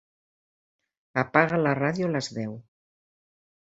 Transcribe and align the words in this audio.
Apaga 1.25 1.61
la 1.69 1.77
ràdio 1.83 2.11
a 2.11 2.13
les 2.19 2.35
deu. 2.43 2.61